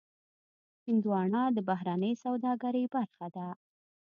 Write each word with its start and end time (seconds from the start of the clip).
هندوانه 0.85 1.41
د 1.55 1.57
بهرنۍ 1.69 2.13
سوداګرۍ 2.23 2.85
برخه 2.95 3.27
ده. 3.35 3.47